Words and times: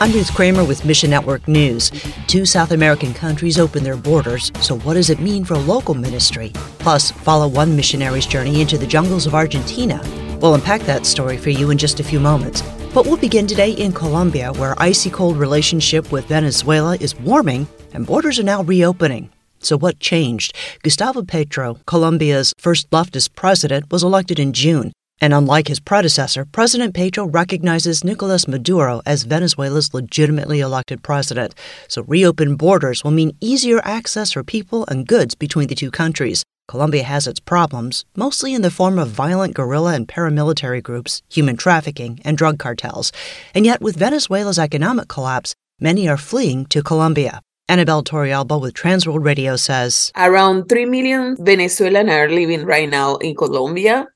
I'm 0.00 0.12
Ruth 0.12 0.32
Kramer 0.32 0.62
with 0.62 0.84
Mission 0.84 1.10
Network 1.10 1.48
News. 1.48 1.90
Two 2.28 2.46
South 2.46 2.70
American 2.70 3.12
countries 3.12 3.58
open 3.58 3.82
their 3.82 3.96
borders, 3.96 4.52
so 4.60 4.78
what 4.78 4.94
does 4.94 5.10
it 5.10 5.18
mean 5.18 5.44
for 5.44 5.58
local 5.58 5.92
ministry? 5.92 6.52
Plus, 6.78 7.10
follow 7.10 7.48
one 7.48 7.74
missionary's 7.74 8.24
journey 8.24 8.60
into 8.60 8.78
the 8.78 8.86
jungles 8.86 9.26
of 9.26 9.34
Argentina. 9.34 10.00
We'll 10.40 10.54
unpack 10.54 10.82
that 10.82 11.04
story 11.04 11.36
for 11.36 11.50
you 11.50 11.70
in 11.70 11.78
just 11.78 11.98
a 11.98 12.04
few 12.04 12.20
moments. 12.20 12.62
But 12.94 13.06
we'll 13.06 13.16
begin 13.16 13.48
today 13.48 13.72
in 13.72 13.90
Colombia, 13.90 14.52
where 14.52 14.80
icy 14.80 15.10
cold 15.10 15.36
relationship 15.36 16.12
with 16.12 16.26
Venezuela 16.26 16.94
is 16.98 17.18
warming 17.18 17.66
and 17.92 18.06
borders 18.06 18.38
are 18.38 18.44
now 18.44 18.62
reopening. 18.62 19.32
So, 19.58 19.76
what 19.76 19.98
changed? 19.98 20.54
Gustavo 20.84 21.24
Petro, 21.24 21.80
Colombia's 21.86 22.52
first 22.56 22.88
leftist 22.90 23.34
president, 23.34 23.90
was 23.90 24.04
elected 24.04 24.38
in 24.38 24.52
June. 24.52 24.92
And 25.20 25.34
unlike 25.34 25.68
his 25.68 25.80
predecessor, 25.80 26.44
President 26.44 26.94
Petro 26.94 27.26
recognizes 27.26 28.04
Nicolas 28.04 28.46
Maduro 28.46 29.02
as 29.04 29.24
Venezuela's 29.24 29.92
legitimately 29.92 30.60
elected 30.60 31.02
president. 31.02 31.54
So, 31.88 32.02
reopened 32.02 32.58
borders 32.58 33.02
will 33.02 33.10
mean 33.10 33.36
easier 33.40 33.80
access 33.84 34.32
for 34.32 34.44
people 34.44 34.84
and 34.86 35.06
goods 35.06 35.34
between 35.34 35.68
the 35.68 35.74
two 35.74 35.90
countries. 35.90 36.44
Colombia 36.68 37.02
has 37.02 37.26
its 37.26 37.40
problems, 37.40 38.04
mostly 38.14 38.52
in 38.52 38.62
the 38.62 38.70
form 38.70 38.98
of 38.98 39.08
violent 39.08 39.54
guerrilla 39.54 39.94
and 39.94 40.06
paramilitary 40.06 40.82
groups, 40.82 41.22
human 41.30 41.56
trafficking, 41.56 42.20
and 42.24 42.36
drug 42.36 42.58
cartels. 42.58 43.10
And 43.54 43.64
yet, 43.64 43.80
with 43.80 43.96
Venezuela's 43.96 44.58
economic 44.58 45.08
collapse, 45.08 45.54
many 45.80 46.08
are 46.08 46.18
fleeing 46.18 46.66
to 46.66 46.82
Colombia. 46.82 47.40
Annabelle 47.70 48.02
Torrealba 48.02 48.58
with 48.58 48.72
Transworld 48.72 49.24
Radio 49.24 49.56
says 49.56 50.10
Around 50.16 50.70
3 50.70 50.86
million 50.86 51.36
Venezuelans 51.38 52.10
are 52.10 52.28
living 52.28 52.64
right 52.64 52.88
now 52.88 53.16
in 53.16 53.34
Colombia 53.34 54.06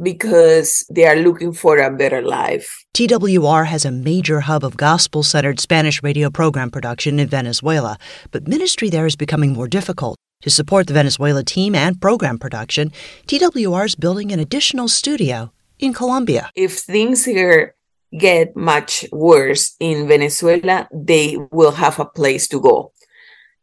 because 0.00 0.86
they 0.90 1.06
are 1.06 1.16
looking 1.16 1.52
for 1.52 1.78
a 1.78 1.90
better 1.90 2.22
life. 2.22 2.84
TWR 2.94 3.66
has 3.66 3.84
a 3.84 3.90
major 3.90 4.40
hub 4.40 4.64
of 4.64 4.76
gospel 4.76 5.22
centered 5.22 5.60
Spanish 5.60 6.02
radio 6.02 6.30
program 6.30 6.70
production 6.70 7.18
in 7.18 7.28
Venezuela, 7.28 7.98
but 8.30 8.48
ministry 8.48 8.88
there 8.88 9.06
is 9.06 9.16
becoming 9.16 9.52
more 9.52 9.68
difficult. 9.68 10.16
To 10.42 10.50
support 10.50 10.88
the 10.88 10.94
Venezuela 10.94 11.44
team 11.44 11.74
and 11.74 12.00
program 12.00 12.38
production, 12.38 12.90
TWR 13.26 13.86
is 13.86 13.94
building 13.94 14.32
an 14.32 14.40
additional 14.40 14.88
studio 14.88 15.52
in 15.78 15.92
Colombia. 15.92 16.50
If 16.56 16.78
things 16.78 17.24
here 17.24 17.76
get 18.18 18.56
much 18.56 19.06
worse 19.12 19.76
in 19.78 20.08
Venezuela, 20.08 20.88
they 20.92 21.38
will 21.50 21.72
have 21.72 21.98
a 21.98 22.04
place 22.04 22.48
to 22.48 22.60
go. 22.60 22.92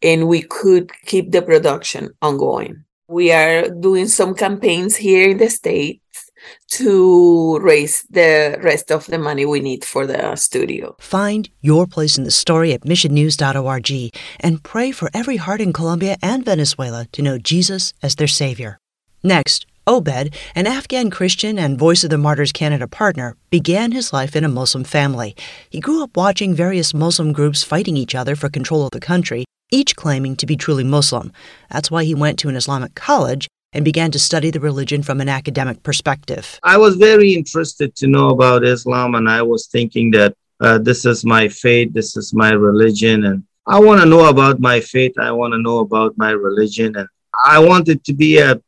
And 0.01 0.27
we 0.27 0.41
could 0.41 0.91
keep 1.05 1.31
the 1.31 1.41
production 1.41 2.11
ongoing. 2.21 2.85
We 3.07 3.31
are 3.31 3.69
doing 3.69 4.07
some 4.07 4.33
campaigns 4.33 4.95
here 4.95 5.29
in 5.29 5.37
the 5.37 5.49
States 5.49 5.99
to 6.69 7.57
raise 7.59 8.03
the 8.09 8.59
rest 8.61 8.91
of 8.91 9.05
the 9.07 9.17
money 9.17 9.45
we 9.45 9.59
need 9.59 9.83
for 9.83 10.05
the 10.05 10.35
studio. 10.35 10.95
Find 10.99 11.49
your 11.61 11.87
place 11.87 12.17
in 12.17 12.23
the 12.23 12.31
story 12.31 12.73
at 12.73 12.81
missionnews.org 12.81 14.15
and 14.39 14.63
pray 14.63 14.91
for 14.91 15.09
every 15.13 15.37
heart 15.37 15.61
in 15.61 15.73
Colombia 15.73 16.17
and 16.21 16.45
Venezuela 16.45 17.07
to 17.11 17.21
know 17.21 17.37
Jesus 17.37 17.93
as 18.01 18.15
their 18.15 18.27
Savior. 18.27 18.77
Next, 19.23 19.65
Obed, 19.87 20.35
an 20.53 20.67
Afghan 20.67 21.09
Christian 21.09 21.57
and 21.57 21.79
Voice 21.79 22.03
of 22.03 22.11
the 22.11 22.17
Martyrs 22.17 22.51
Canada 22.51 22.87
partner, 22.87 23.35
began 23.49 23.91
his 23.91 24.13
life 24.13 24.35
in 24.35 24.43
a 24.43 24.49
Muslim 24.49 24.83
family. 24.83 25.35
He 25.69 25.79
grew 25.79 26.03
up 26.03 26.15
watching 26.15 26.53
various 26.53 26.93
Muslim 26.93 27.33
groups 27.33 27.63
fighting 27.63 27.97
each 27.97 28.13
other 28.13 28.35
for 28.35 28.49
control 28.49 28.85
of 28.85 28.91
the 28.91 28.99
country, 28.99 29.45
each 29.71 29.95
claiming 29.95 30.35
to 30.35 30.45
be 30.45 30.55
truly 30.55 30.83
Muslim. 30.83 31.31
That's 31.71 31.89
why 31.89 32.03
he 32.03 32.13
went 32.13 32.37
to 32.39 32.49
an 32.49 32.55
Islamic 32.55 32.93
college 32.93 33.47
and 33.73 33.85
began 33.85 34.11
to 34.11 34.19
study 34.19 34.49
the 34.51 34.59
religion 34.59 35.03
from 35.03 35.21
an 35.21 35.29
academic 35.29 35.83
perspective. 35.83 36.59
I 36.63 36.77
was 36.77 36.95
very 36.95 37.33
interested 37.33 37.95
to 37.97 38.07
know 38.07 38.29
about 38.29 38.65
Islam, 38.65 39.15
and 39.15 39.29
I 39.29 39.41
was 39.41 39.67
thinking 39.67 40.11
that 40.11 40.35
uh, 40.59 40.77
this 40.77 41.05
is 41.05 41.23
my 41.23 41.47
faith, 41.47 41.93
this 41.93 42.17
is 42.17 42.33
my 42.33 42.51
religion, 42.51 43.25
and 43.25 43.43
I 43.67 43.79
want 43.79 44.01
to 44.01 44.07
know 44.07 44.27
about 44.27 44.59
my 44.59 44.79
faith. 44.79 45.13
I 45.19 45.31
want 45.31 45.53
to 45.53 45.61
know 45.61 45.79
about 45.79 46.17
my 46.17 46.31
religion, 46.31 46.95
and 46.95 47.07
I 47.45 47.59
wanted 47.59 48.03
to 48.05 48.13
be 48.13 48.39
a, 48.39 48.59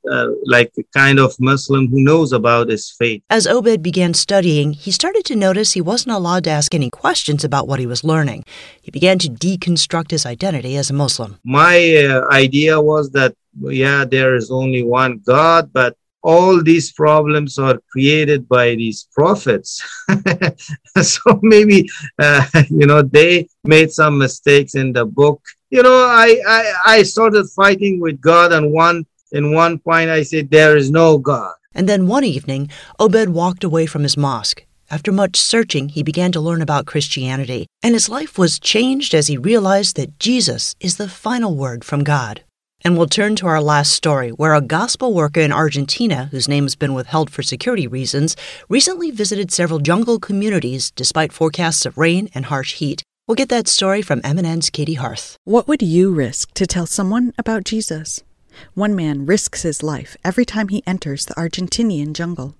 like 0.45 0.71
a 0.77 0.83
kind 0.97 1.19
of 1.19 1.35
Muslim 1.39 1.87
who 1.87 1.99
knows 2.01 2.31
about 2.31 2.69
his 2.69 2.91
faith. 2.91 3.21
As 3.29 3.47
Obed 3.47 3.81
began 3.81 4.13
studying, 4.13 4.73
he 4.73 4.91
started 4.91 5.25
to 5.25 5.35
notice 5.35 5.73
he 5.73 5.81
wasn't 5.81 6.15
allowed 6.15 6.43
to 6.45 6.51
ask 6.51 6.73
any 6.73 6.89
questions 6.89 7.43
about 7.43 7.67
what 7.67 7.79
he 7.79 7.87
was 7.87 8.03
learning. 8.03 8.45
He 8.81 8.91
began 8.91 9.17
to 9.19 9.27
deconstruct 9.27 10.11
his 10.11 10.25
identity 10.25 10.77
as 10.77 10.89
a 10.89 10.93
Muslim. 10.93 11.39
My 11.43 11.95
uh, 12.05 12.31
idea 12.31 12.79
was 12.79 13.11
that 13.11 13.35
yeah, 13.59 14.05
there 14.05 14.35
is 14.35 14.51
only 14.51 14.83
one 14.83 15.21
God, 15.25 15.71
but 15.73 15.95
all 16.23 16.61
these 16.61 16.91
problems 16.91 17.57
are 17.57 17.79
created 17.91 18.47
by 18.47 18.75
these 18.75 19.07
prophets. 19.13 19.81
so 21.01 21.39
maybe, 21.41 21.89
uh, 22.19 22.45
you 22.69 22.85
know, 22.85 23.01
they 23.01 23.47
made 23.63 23.91
some 23.91 24.17
mistakes 24.17 24.75
in 24.75 24.93
the 24.93 25.05
book. 25.05 25.41
You 25.69 25.83
know, 25.83 26.05
I, 26.05 26.39
I, 26.47 26.73
I 26.85 27.03
started 27.03 27.47
fighting 27.55 27.99
with 27.99 28.21
God, 28.21 28.51
and 28.51 28.71
one 28.71 29.05
in 29.31 29.53
one 29.53 29.79
point 29.79 30.09
I 30.09 30.23
said, 30.23 30.51
There 30.51 30.75
is 30.75 30.91
no 30.91 31.17
God. 31.17 31.53
And 31.73 31.87
then 31.87 32.07
one 32.07 32.25
evening, 32.25 32.69
Obed 32.99 33.29
walked 33.29 33.63
away 33.63 33.85
from 33.85 34.03
his 34.03 34.17
mosque. 34.17 34.65
After 34.89 35.13
much 35.13 35.37
searching, 35.37 35.87
he 35.87 36.03
began 36.03 36.33
to 36.33 36.41
learn 36.41 36.61
about 36.61 36.85
Christianity, 36.85 37.65
and 37.81 37.93
his 37.93 38.09
life 38.09 38.37
was 38.37 38.59
changed 38.59 39.13
as 39.13 39.27
he 39.27 39.37
realized 39.37 39.95
that 39.95 40.19
Jesus 40.19 40.75
is 40.81 40.97
the 40.97 41.07
final 41.07 41.55
word 41.55 41.85
from 41.85 42.03
God. 42.03 42.43
And 42.83 42.97
we'll 42.97 43.07
turn 43.07 43.35
to 43.37 43.47
our 43.47 43.61
last 43.61 43.93
story, 43.93 44.29
where 44.29 44.55
a 44.55 44.61
gospel 44.61 45.13
worker 45.13 45.39
in 45.39 45.51
Argentina, 45.51 46.29
whose 46.31 46.47
name 46.47 46.63
has 46.63 46.75
been 46.75 46.93
withheld 46.93 47.29
for 47.29 47.43
security 47.43 47.87
reasons, 47.87 48.35
recently 48.69 49.11
visited 49.11 49.51
several 49.51 49.79
jungle 49.79 50.19
communities 50.19 50.91
despite 50.91 51.31
forecasts 51.31 51.85
of 51.85 51.97
rain 51.97 52.29
and 52.33 52.45
harsh 52.45 52.75
heat. 52.75 53.03
We'll 53.27 53.35
get 53.35 53.49
that 53.49 53.67
story 53.67 54.01
from 54.01 54.21
MNN's 54.21 54.69
Katie 54.69 54.95
Harth. 54.95 55.37
What 55.43 55.67
would 55.67 55.81
you 55.81 56.11
risk 56.11 56.53
to 56.55 56.65
tell 56.65 56.87
someone 56.87 57.33
about 57.37 57.65
Jesus? 57.65 58.23
One 58.73 58.95
man 58.95 59.25
risks 59.25 59.61
his 59.61 59.83
life 59.83 60.17
every 60.25 60.45
time 60.45 60.69
he 60.69 60.83
enters 60.87 61.25
the 61.25 61.35
Argentinian 61.35 62.13
jungle. 62.13 62.55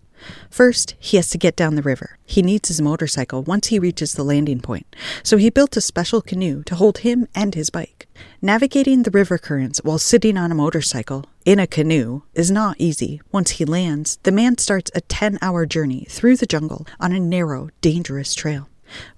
First, 0.50 0.96
he 1.00 1.18
has 1.18 1.30
to 1.30 1.38
get 1.38 1.56
down 1.56 1.76
the 1.76 1.82
river. 1.82 2.18
He 2.26 2.42
needs 2.42 2.68
his 2.68 2.82
motorcycle 2.82 3.44
once 3.44 3.68
he 3.68 3.80
reaches 3.80 4.14
the 4.14 4.24
landing 4.24 4.60
point, 4.60 4.96
so 5.24 5.38
he 5.38 5.50
built 5.50 5.78
a 5.78 5.82
special 5.82 6.22
canoe 6.22 6.64
to 6.64 6.76
hold 6.76 7.00
him 7.00 7.28
and 7.34 7.56
his 7.56 7.70
bike. 7.70 8.08
Navigating 8.42 9.04
the 9.04 9.12
river 9.12 9.38
currents 9.38 9.80
while 9.84 9.98
sitting 9.98 10.38
on 10.38 10.52
a 10.52 10.56
motorcycle, 10.56 11.26
in 11.46 11.60
a 11.60 11.68
canoe, 11.68 12.24
is 12.34 12.52
not 12.52 12.76
easy. 12.80 13.22
Once 13.32 13.52
he 13.52 13.66
lands, 13.66 14.20
the 14.24 14.32
man 14.32 14.58
starts 14.58 14.92
a 14.94 15.02
10 15.02 15.40
hour 15.42 15.66
journey 15.66 16.06
through 16.10 16.38
the 16.38 16.46
jungle 16.46 16.86
on 17.00 17.12
a 17.12 17.20
narrow, 17.20 17.70
dangerous 17.82 18.36
trail. 18.36 18.68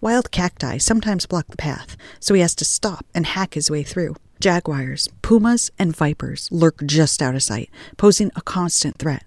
Wild 0.01 0.31
cacti 0.31 0.77
sometimes 0.77 1.25
block 1.25 1.47
the 1.47 1.57
path, 1.57 1.97
so 2.19 2.33
he 2.33 2.41
has 2.41 2.55
to 2.55 2.65
stop 2.65 3.05
and 3.13 3.25
hack 3.25 3.55
his 3.55 3.71
way 3.71 3.83
through. 3.83 4.15
Jaguars, 4.39 5.07
pumas, 5.21 5.71
and 5.79 5.95
vipers 5.95 6.49
lurk 6.51 6.83
just 6.85 7.21
out 7.21 7.35
of 7.35 7.43
sight, 7.43 7.69
posing 7.97 8.31
a 8.35 8.41
constant 8.41 8.97
threat. 8.97 9.23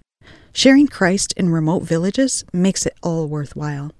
Sharing 0.57 0.87
Christ 0.87 1.35
in 1.37 1.51
remote 1.51 1.83
villages 1.83 2.43
makes 2.51 2.87
it 2.87 2.97
all 3.03 3.27
worthwhile. 3.27 3.91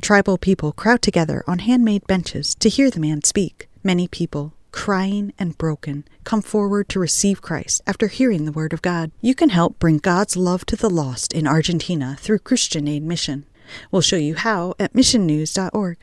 Tribal 0.00 0.36
people 0.36 0.72
crowd 0.72 1.00
together 1.00 1.44
on 1.46 1.60
handmade 1.60 2.08
benches 2.08 2.56
to 2.56 2.68
hear 2.68 2.90
the 2.90 2.98
man 2.98 3.22
speak. 3.22 3.68
Many 3.84 4.08
people, 4.08 4.52
crying 4.72 5.32
and 5.38 5.56
broken, 5.56 6.02
come 6.24 6.42
forward 6.42 6.88
to 6.88 6.98
receive 6.98 7.40
Christ 7.40 7.82
after 7.86 8.08
hearing 8.08 8.46
the 8.46 8.50
Word 8.50 8.72
of 8.72 8.82
God. 8.82 9.12
You 9.20 9.36
can 9.36 9.50
help 9.50 9.78
bring 9.78 9.98
God's 9.98 10.36
love 10.36 10.66
to 10.66 10.76
the 10.76 10.90
lost 10.90 11.32
in 11.32 11.46
Argentina 11.46 12.16
through 12.18 12.40
Christian 12.40 12.88
Aid 12.88 13.04
Mission. 13.04 13.46
We'll 13.92 14.02
show 14.02 14.16
you 14.16 14.34
how 14.34 14.74
at 14.80 14.94
missionnews.org. 14.94 15.98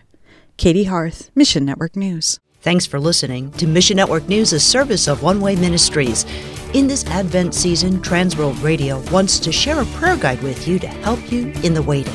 Katie 0.55 0.85
Harth, 0.85 1.29
Mission 1.35 1.65
Network 1.65 1.97
News. 1.97 2.39
Thanks 2.61 2.85
for 2.85 3.01
listening 3.01 3.51
to 3.51 3.67
Mission 3.67 3.97
Network 3.97 4.29
News, 4.29 4.53
a 4.53 4.61
service 4.61 5.09
of 5.09 5.23
One 5.23 5.41
Way 5.41 5.57
Ministries. 5.57 6.25
In 6.73 6.85
this 6.85 7.03
Advent 7.07 7.55
season, 7.55 7.99
Transworld 7.99 8.61
Radio 8.61 8.99
wants 9.09 9.39
to 9.39 9.51
share 9.51 9.81
a 9.81 9.85
prayer 9.87 10.15
guide 10.15 10.39
with 10.43 10.67
you 10.67 10.77
to 10.77 10.87
help 10.87 11.31
you 11.31 11.51
in 11.63 11.73
the 11.73 11.81
waiting. 11.81 12.13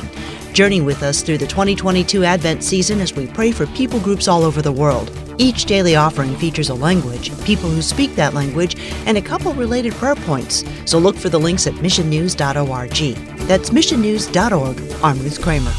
Journey 0.52 0.80
with 0.80 1.02
us 1.02 1.22
through 1.22 1.38
the 1.38 1.46
2022 1.48 2.22
Advent 2.22 2.62
season 2.62 3.00
as 3.00 3.12
we 3.12 3.26
pray 3.26 3.50
for 3.50 3.66
people 3.66 3.98
groups 3.98 4.28
all 4.28 4.44
over 4.44 4.62
the 4.62 4.70
world. 4.70 5.10
Each 5.38 5.64
daily 5.64 5.96
offering 5.96 6.36
features 6.36 6.68
a 6.68 6.74
language, 6.74 7.36
people 7.44 7.68
who 7.68 7.82
speak 7.82 8.14
that 8.14 8.32
language, 8.32 8.76
and 9.06 9.18
a 9.18 9.22
couple 9.22 9.52
related 9.54 9.92
prayer 9.94 10.14
points. 10.14 10.62
So 10.84 10.98
look 10.98 11.16
for 11.16 11.30
the 11.30 11.40
links 11.40 11.66
at 11.66 11.74
missionnews.org. 11.74 13.16
That's 13.48 13.70
missionnews.org. 13.70 15.02
I'm 15.02 15.18
Ruth 15.18 15.42
Kramer. 15.42 15.72